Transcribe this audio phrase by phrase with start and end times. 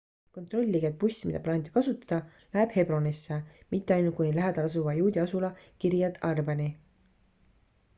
[0.35, 2.17] kontrollige et buss mida plaanite kasutada
[2.55, 3.37] läheb hebronisse
[3.75, 6.71] mitte ainult kuni lähedal asuva juudi asula kiryat arbani